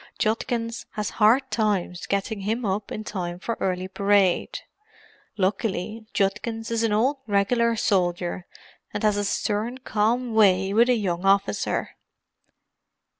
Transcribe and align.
Judkins 0.17 0.87
has 0.93 1.11
hard 1.21 1.51
times 1.51 2.07
getting 2.07 2.39
him 2.39 2.65
up 2.65 2.91
in 2.91 3.03
time 3.03 3.37
for 3.37 3.55
early 3.59 3.87
parade. 3.87 4.61
Luckily 5.37 6.07
Judkins 6.11 6.71
is 6.71 6.81
an 6.81 6.91
old 6.91 7.17
regular 7.27 7.75
soldier, 7.75 8.47
and 8.95 9.03
has 9.03 9.15
a 9.15 9.23
stern, 9.23 9.77
calm 9.77 10.33
way 10.33 10.73
with 10.73 10.89
a 10.89 10.95
young 10.95 11.23
officer." 11.23 11.97